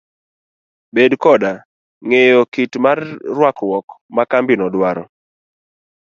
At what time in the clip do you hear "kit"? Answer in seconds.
2.53-2.73